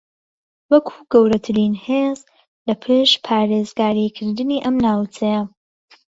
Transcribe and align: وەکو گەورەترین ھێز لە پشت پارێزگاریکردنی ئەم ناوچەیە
وەکو 0.71 0.93
گەورەترین 1.11 1.73
ھێز 1.85 2.19
لە 2.67 2.73
پشت 2.83 3.15
پارێزگاریکردنی 3.25 4.63
ئەم 4.65 4.75
ناوچەیە 4.85 5.41